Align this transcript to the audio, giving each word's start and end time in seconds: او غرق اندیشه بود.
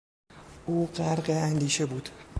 او 0.65 0.87
غرق 0.93 1.25
اندیشه 1.29 1.85
بود. 1.85 2.09